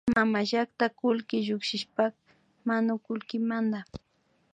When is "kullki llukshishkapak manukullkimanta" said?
0.99-3.79